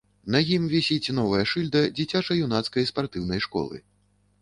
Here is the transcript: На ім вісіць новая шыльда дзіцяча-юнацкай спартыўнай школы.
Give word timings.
На 0.35 0.39
ім 0.55 0.63
вісіць 0.71 1.13
новая 1.19 1.43
шыльда 1.53 1.85
дзіцяча-юнацкай 2.01 2.91
спартыўнай 2.95 3.47
школы. 3.51 3.77